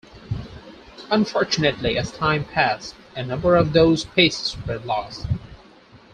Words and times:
Unfortunately, 1.11 1.95
as 1.95 2.11
time 2.11 2.43
passed, 2.43 2.95
a 3.15 3.21
number 3.21 3.55
of 3.55 3.73
those 3.73 4.03
pieces 4.03 4.57
were 4.65 4.79
lost. 4.79 5.27